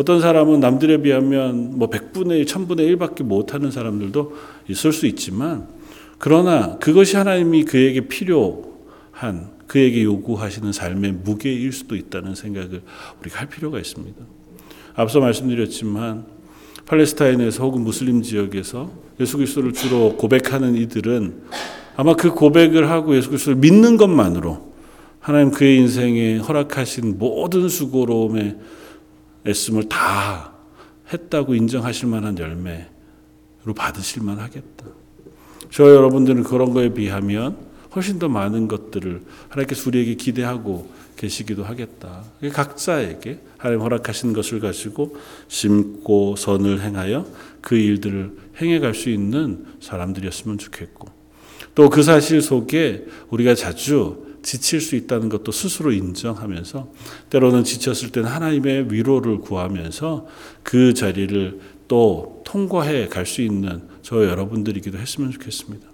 [0.00, 4.34] 어떤 사람은 남들에 비하면 뭐 100분의 1, 1000분의 1밖에 못하는 사람들도
[4.68, 5.68] 있을 수 있지만,
[6.16, 12.80] 그러나 그것이 하나님이 그에게 필요한, 그에게 요구하시는 삶의 무게일 수도 있다는 생각을
[13.20, 14.16] 우리가 할 필요가 있습니다.
[14.94, 16.24] 앞서 말씀드렸지만,
[16.86, 21.42] 팔레스타인에서 혹은 무슬림 지역에서 예수 그리스도를 주로 고백하는 이들은
[21.96, 24.72] 아마 그 고백을 하고 예수 그리스도를 믿는 것만으로
[25.20, 28.56] 하나님 그의 인생에 허락하신 모든 수고로움의
[29.46, 30.52] 애씀을 다
[31.12, 34.86] 했다고 인정하실 만한 열매로 받으실 만 하겠다.
[35.70, 37.56] 저 여러분들은 그런 거에 비하면
[37.94, 42.24] 훨씬 더 많은 것들을 하나님께서 우리에게 기대하고 계시기도 하겠다.
[42.52, 45.16] 각자에게 하나님 허락하신 것을 가지고
[45.48, 47.26] 심고 선을 행하여
[47.60, 51.08] 그 일들을 행해갈 수 있는 사람들이었으면 좋겠고
[51.74, 56.92] 또 그 사실 속에 우리가 자주 지칠 수 있다는 것도 스스로 인정하면서
[57.30, 60.26] 때로는 지쳤을 때는 하나님의 위로를 구하면서
[60.62, 65.86] 그 자리를 또 통과해 갈 수 있는 저 여러분들이기도 했으면 좋겠습니다.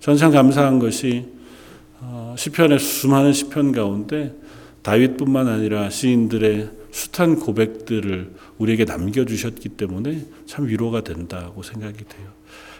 [0.00, 1.26] 저는 참 감사한 것이
[2.00, 4.34] 어, 시편의 수많은 시편 가운데
[4.82, 12.28] 다윗뿐만 아니라 시인들의 숱한 고백들을 우리에게 남겨주셨기 때문에 참 위로가 된다고 생각이 돼요.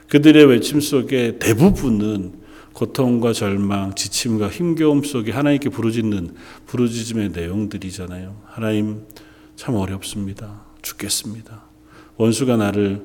[0.08, 2.32] 그들의 외침 속에 대부분은
[2.72, 6.34] 고통과 절망, 지침과 힘겨움 속에 하나님께 부르짖는
[6.66, 8.36] 부르짖음의 내용들이잖아요.
[8.46, 9.02] 하나님
[9.56, 10.62] 참 어렵습니다.
[10.82, 11.62] 죽겠습니다.
[12.16, 13.02] 원수가 나를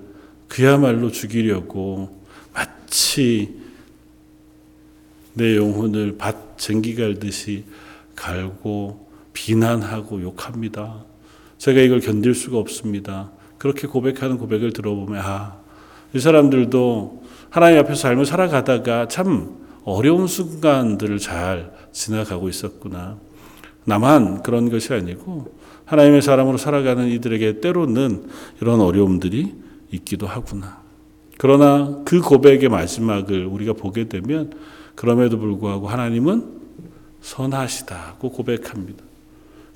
[0.47, 2.21] 그야말로 죽이려고
[2.54, 3.56] 마치
[5.34, 7.65] 내 영혼을 밭 쟁기 갈듯이
[8.15, 11.04] 갈고 비난하고 욕합니다.
[11.58, 13.32] 제가 이걸 견딜 수가 없습니다.
[13.58, 15.58] 그렇게 고백하는 고백을 들어보면 아,
[16.13, 17.24] 이 사람들도
[17.55, 23.17] 하나님 앞에서 삶을 살아가다가 참 어려운 순간들을 잘 지나가고 있었구나.
[23.85, 28.27] 나만 그런 것이 아니고 하나님의 사람으로 살아가는 이들에게 때로는
[28.59, 29.55] 이런 어려움들이
[29.91, 30.81] 있기도 하구나.
[31.37, 34.51] 그러나 그 고백의 마지막을 우리가 보게 되면
[34.95, 36.59] 그럼에도 불구하고 하나님은
[37.21, 39.01] 선하시다고 고백합니다.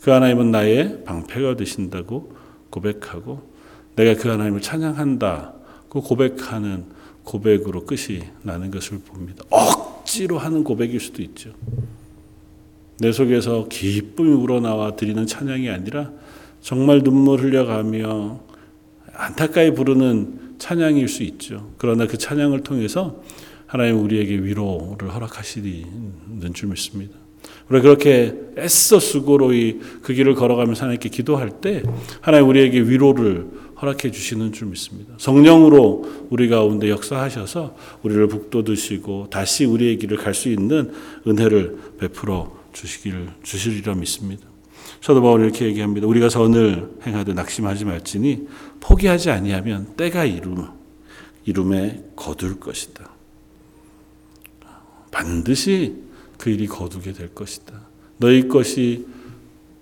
[0.01, 2.33] 그 하나님은 나의 방패가 되신다고
[2.71, 3.41] 고백하고
[3.95, 6.98] 내가 그 하나님을 찬양한다고 고백하는
[7.29, 9.43] 고백으로 끝이 나는 것을 봅니다.
[9.51, 11.51] 억지로 하는 고백일 수도 있죠.
[12.97, 16.11] 내 속에서 기쁨이 우러나와 드리는 찬양이 아니라
[16.61, 18.39] 정말 눈물 흘려가며
[19.13, 21.71] 안타까이 부르는 찬양일 수 있죠.
[21.77, 23.21] 그러나 그 찬양을 통해서
[23.67, 27.13] 하나님 우리에게 위로를 허락하시는 줄 믿습니다.
[27.69, 31.83] 우리가 그렇게 애써 수고로 이 그 길을 걸어가면서 하나님께 기도할 때
[32.21, 33.45] 하나님 우리에게 위로를
[33.81, 35.13] 허락해 주시는 줄 믿습니다.
[35.17, 40.93] 성령으로 우리 가운데 역사하셔서 우리를 북돋으시고 다시 우리의 길을 갈 수 있는
[41.27, 44.47] 은혜를 베풀어 주시기를 주시리라 믿습니다.
[45.01, 46.07] 사도 바울이 이렇게 얘기합니다.
[46.07, 48.47] 우리가 선을 행하되 낙심하지 말지니
[48.79, 50.67] 포기하지 아니하면 때가 이름
[51.45, 53.09] 이름에 거둘 것이다.
[55.11, 55.95] 반드시
[56.37, 57.87] 그 일이 거두게 될 것이다.
[58.17, 59.07] 너희 것이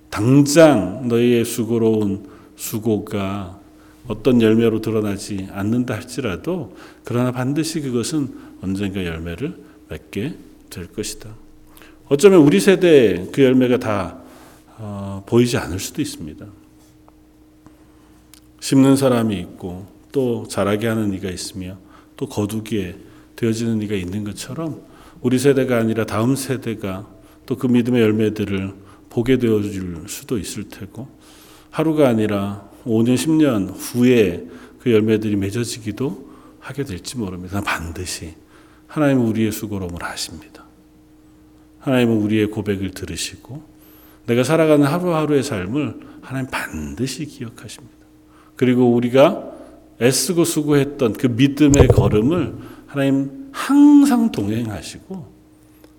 [0.09, 3.59] 당장 너희의 수고로운 수고가
[4.07, 9.57] 어떤 열매로 드러나지 않는다 할지라도 그러나 반드시 그것은 언젠가 열매를
[9.89, 10.33] 맺게
[10.69, 11.29] 될 것이다.
[12.09, 14.17] 어쩌면 우리 세대에 그 열매가 다
[14.77, 16.45] 어, 보이지 않을 수도 있습니다.
[18.59, 21.77] 심는 사람이 있고 또 자라게 하는 이가 있으며
[22.15, 22.95] 또 거두기에
[23.35, 24.81] 되어지는 이가 있는 것처럼
[25.21, 27.07] 우리 세대가 아니라 다음 세대가
[27.47, 28.73] 또 그 믿음의 열매들을
[29.09, 31.07] 보게 되어줄 수도 있을 테고
[31.71, 34.47] 하루가 아니라 5년, 10년 후에
[34.79, 36.27] 그 열매들이 맺어지기도
[36.59, 37.61] 하게 될지 모릅니다.
[37.61, 38.33] 반드시
[38.87, 40.65] 하나님은 우리의 수고로움을 아십니다.
[41.79, 43.63] 하나님은 우리의 고백을 들으시고
[44.25, 47.95] 내가 살아가는 하루하루의 삶을 하나님 반드시 기억하십니다.
[48.55, 49.53] 그리고 우리가
[50.01, 52.55] 애쓰고 수고했던 그 믿음의 걸음을
[52.87, 55.25] 하나님 항상 동행하시고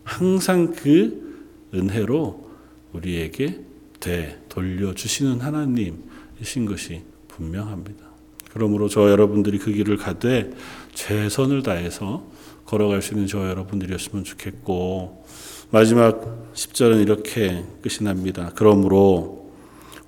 [0.04, 2.48] 항상 그 은혜로
[2.92, 3.60] 우리에게
[4.00, 6.07] 되 돌려주시는 하나님
[6.40, 8.06] 이신 것이 분명합니다.
[8.52, 10.50] 그러므로 저 여러분들이 그 길을 가되
[10.94, 12.26] 최선을 다해서
[12.64, 15.24] 걸어갈 수 있는 저 여러분들이었으면 좋겠고
[15.70, 18.52] 마지막 10절은 이렇게 끝이 납니다.
[18.54, 19.52] 그러므로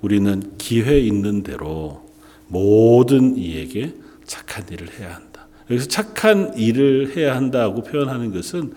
[0.01, 2.09] 우리는 기회 있는 대로
[2.47, 3.93] 모든 이에게
[4.25, 5.47] 착한 일을 해야 한다.
[5.69, 8.73] 여기서 착한 일을 해야 한다고 표현하는 것은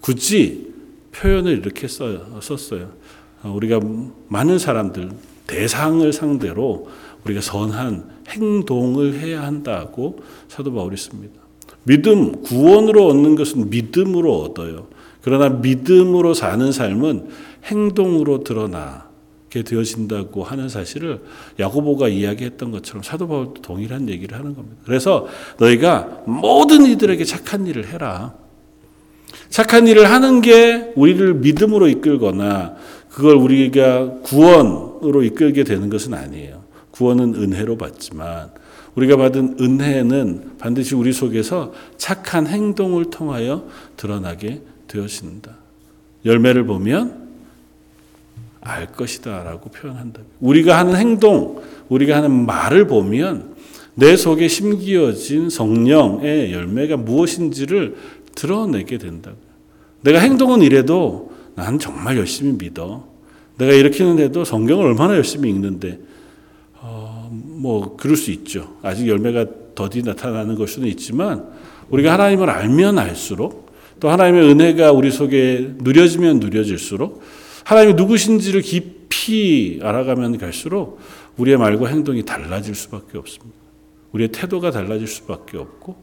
[0.00, 0.74] 굳이
[1.12, 2.92] 표현을 이렇게 써, 썼어요.
[3.42, 3.80] 우리가
[4.28, 5.10] 많은 사람들,
[5.46, 6.88] 대상을 상대로
[7.24, 11.40] 우리가 선한 행동을 해야 한다고 사도 바울이 씁니다.
[11.84, 14.88] 믿음, 구원으로 얻는 것은 믿음으로 얻어요.
[15.22, 17.28] 그러나 믿음으로 사는 삶은
[17.64, 21.22] 행동으로 드러나게 되어진다고 하는 사실을
[21.58, 24.76] 야고보가 이야기했던 것처럼 사도 바울도 동일한 얘기를 하는 겁니다.
[24.84, 25.26] 그래서
[25.58, 28.34] 너희가 모든 이들에게 착한 일을 해라.
[29.48, 32.74] 착한 일을 하는 게 우리를 믿음으로 이끌거나
[33.14, 36.64] 그걸 우리가 구원으로 이끌게 되는 것은 아니에요.
[36.90, 38.50] 구원은 은혜로 받지만
[38.96, 45.52] 우리가 받은 은혜는 반드시 우리 속에서 착한 행동을 통하여 드러나게 되어진다.
[46.24, 47.28] 열매를 보면
[48.60, 50.20] 알 것이다라고 표현한다.
[50.40, 53.54] 우리가 하는 행동, 우리가 하는 말을 보면
[53.94, 57.94] 내 속에 심기어진 성령의 열매가 무엇인지를
[58.34, 59.30] 드러내게 된다.
[60.00, 63.06] 내가 행동은 이래도 난 정말 열심히 믿어.
[63.58, 65.98] 내가 이렇게는 해도 성경을 얼마나 열심히 읽는데
[66.80, 68.76] 어, 뭐 그럴 수 있죠.
[68.82, 71.48] 아직 열매가 더디 나타나는 걸 수는 있지만
[71.90, 77.22] 우리가 하나님을 알면 알수록 또 하나님의 은혜가 우리 속에 누려지면 누려질수록
[77.64, 80.98] 하나님이 누구신지를 깊이 알아가면 갈수록
[81.36, 83.56] 우리의 말과 행동이 달라질 수밖에 없습니다.
[84.12, 85.96] 우리의 태도가 달라질 수밖에 없고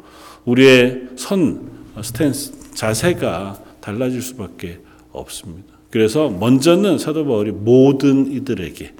[0.46, 1.70] 우리의 선
[2.02, 4.80] 스탠스 자세가 달라질 수밖에
[5.12, 5.74] 없습니다.
[5.90, 8.94] 그래서 먼저는 사도 바울이 모든 이들에게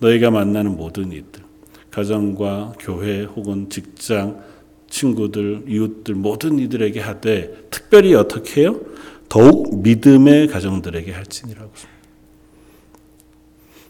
[0.00, 1.42] 너희가 만나는 모든 이들
[1.90, 4.40] 가정과 교회 혹은 직장
[4.88, 8.80] 친구들 이웃들 모든 이들에게 하되 특별히 어떻게 해요?
[9.28, 11.70] 더욱 믿음의 가정들에게 할지니라고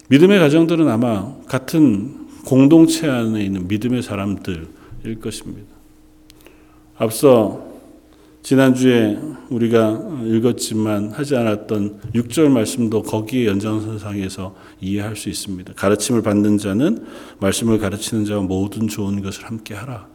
[0.09, 5.69] 믿음의 가정들은 아마 같은 공동체 안에 있는 믿음의 사람들일 것입니다.
[6.97, 7.68] 앞서
[8.43, 9.19] 지난주에
[9.51, 15.75] 우리가 읽었지만 하지 않았던 6절 말씀도 거기에 연장선상에서 이해할 수 있습니다.
[15.75, 17.05] 가르침을 받는 자는
[17.41, 20.09] 말씀을 가르치는 자와 모든 좋은 것을 함께 하라.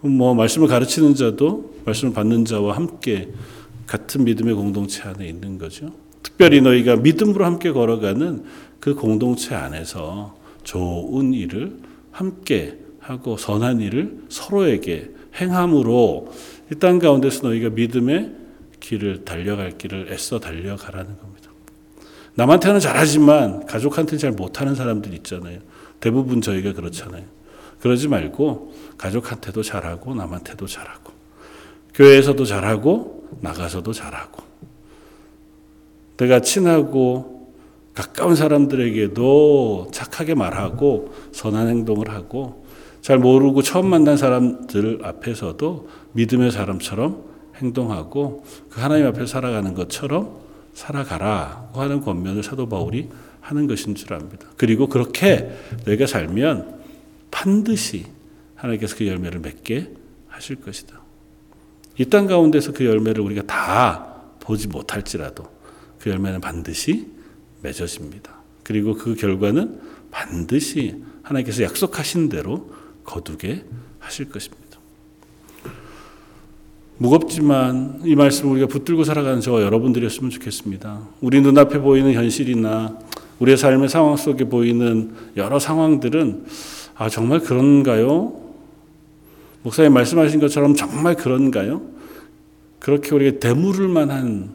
[0.00, 3.32] 뭐 말씀을 가르치는 자도 말씀을 받는 자와 함께
[3.86, 5.92] 같은 믿음의 공동체 안에 있는 거죠.
[6.22, 8.44] 특별히 너희가 믿음으로 함께 걸어가는
[8.80, 11.78] 그 공동체 안에서 좋은 일을
[12.10, 15.10] 함께 하고 선한 일을 서로에게
[15.40, 16.32] 행함으로
[16.70, 18.32] 이 땅 가운데서 너희가 믿음의
[18.80, 21.50] 길을 달려갈 길을 애써 달려가라는 겁니다.
[22.34, 25.60] 남한테는 잘하지만 가족한테는 잘 못하는 사람들 있잖아요.
[26.00, 27.24] 대부분 저희가 그렇잖아요.
[27.80, 31.12] 그러지 말고 가족한테도 잘하고 남한테도 잘하고
[31.94, 34.42] 교회에서도 잘하고 나가서도 잘하고
[36.16, 37.52] 내가 친하고
[37.94, 42.66] 가까운 사람들에게도 착하게 말하고 선한 행동을 하고
[43.00, 47.24] 잘 모르고 처음 만난 사람들 앞에서도 믿음의 사람처럼
[47.56, 50.40] 행동하고 그 하나님 앞에 살아가는 것처럼
[50.74, 53.08] 살아가라고 하는 권면을 사도 바울이
[53.40, 54.48] 하는 것인 줄 압니다.
[54.56, 55.50] 그리고 그렇게
[55.84, 56.80] 내가 살면
[57.30, 58.06] 반드시
[58.56, 59.92] 하나님께서 그 열매를 맺게
[60.28, 61.00] 하실 것이다.
[61.98, 65.44] 이 땅 가운데서 그 열매를 우리가 다 보지 못할지라도
[65.98, 67.06] 그 열매는 반드시
[67.62, 68.34] 맺어집니다.
[68.62, 72.70] 그리고 그 결과는 반드시 하나님께서 약속하신 대로
[73.04, 73.64] 거두게
[73.98, 74.65] 하실 것입니다.
[76.98, 81.00] 무겁지만 이 말씀을 우리가 붙들고 살아가는 저와 여러분들이었으면 좋겠습니다.
[81.20, 82.98] 우리 눈앞에 보이는 현실이나
[83.38, 86.46] 우리의 삶의 상황 속에 보이는 여러 상황들은
[86.94, 88.40] 아, 정말 그런가요?
[89.62, 91.82] 목사님 말씀하신 것처럼 정말 그런가요?
[92.78, 94.54] 그렇게 우리가 되물을 만한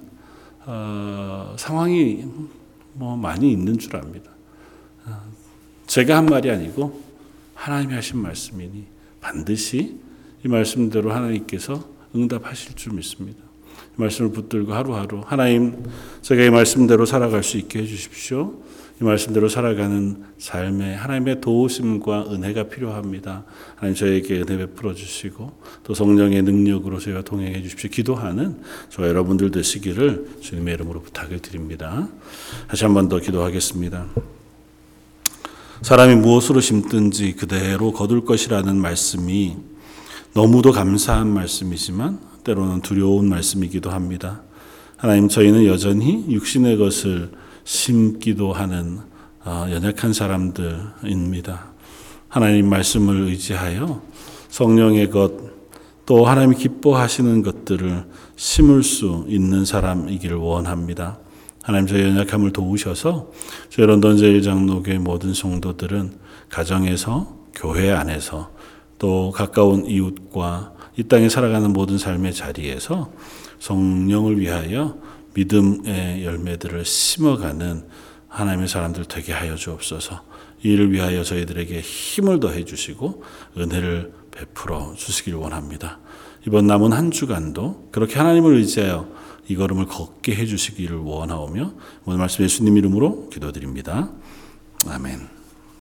[0.65, 2.25] 어, 상황이
[2.93, 4.31] 뭐 많이 있는 줄 압니다.
[5.05, 5.11] 어,
[5.85, 7.01] 제가 한 말이 아니고
[7.53, 8.85] 하나님이 하신 말씀이니
[9.19, 9.99] 반드시
[10.43, 11.83] 이 말씀대로 하나님께서
[12.15, 13.39] 응답하실 줄 믿습니다.
[13.95, 15.83] 말씀을 붙들고 하루하루 하나님
[16.21, 18.53] 제가 이 말씀대로 살아갈 수 있게 해주십시오.
[18.99, 23.45] 이 말씀대로 살아가는 삶에 하나님의 도우심과 은혜가 필요합니다.
[23.75, 25.51] 하나님 저에게 은혜 베풀어 주시고
[25.83, 27.89] 또 성령의 능력으로 저희와 동행해 주십시오.
[27.89, 32.07] 기도하는 저 여러분들 되시기를 주님의 이름으로 부탁을 드립니다.
[32.67, 34.05] 다시 한 번 더 기도하겠습니다.
[35.81, 39.57] 사람이 무엇으로 심든지 그대로 거둘 것이라는 말씀이
[40.33, 44.41] 너무도 감사한 말씀이지만 때로는 두려운 말씀이기도 합니다.
[44.97, 47.31] 하나님 저희는 여전히 육신의 것을
[47.63, 48.99] 심기도 하는
[49.43, 51.71] 아, 연약한 사람들입니다.
[52.27, 54.01] 하나님 말씀을 의지하여
[54.49, 55.51] 성령의 것
[56.11, 58.03] 또 하나님이 기뻐하시는 것들을
[58.35, 61.19] 심을 수 있는 사람이기를 원합니다.
[61.63, 63.31] 하나님 저희 연약함을 도우셔서
[63.69, 66.11] 저희 런던 제일장로교의 모든 성도들은
[66.49, 68.51] 가정에서 교회 안에서
[69.01, 73.11] 또 가까운 이웃과 이 땅에 살아가는 모든 삶의 자리에서
[73.57, 74.95] 성령을 위하여
[75.33, 77.87] 믿음의 열매들을 심어가는
[78.27, 80.21] 하나님의 사람들 되게 하여 주옵소서.
[80.61, 83.23] 이를 위하여 저희들에게 힘을 더해 주시고
[83.57, 85.97] 은혜를 베풀어 주시길 원합니다.
[86.45, 89.09] 이번 남은 한 주간도 그렇게 하나님을 의지하여
[89.47, 91.73] 이 걸음을 걷게 해 주시기를 원하오며
[92.05, 94.11] 오늘 말씀 예수님 이름으로 기도드립니다.
[94.87, 95.30] 아멘.